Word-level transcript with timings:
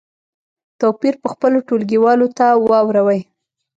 توپیر 0.79 1.15
په 1.21 1.27
خپلو 1.33 1.57
ټولګیوالو 1.67 2.27
ته 2.37 2.47
واوروئ. 2.69 3.21